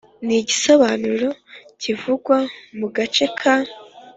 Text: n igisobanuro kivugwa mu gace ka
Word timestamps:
n 0.25 0.27
igisobanuro 0.39 1.29
kivugwa 1.81 2.37
mu 2.77 2.87
gace 2.95 3.25
ka 3.39 3.55